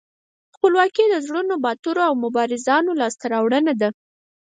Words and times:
خپلواکي 0.55 1.05
د 1.09 1.15
زړورو، 1.25 1.55
باتورو 1.63 2.01
او 2.09 2.13
مبارزانو 2.23 2.91
لاسته 3.01 3.25
راوړنه 3.33 3.73
ده. 3.81 3.89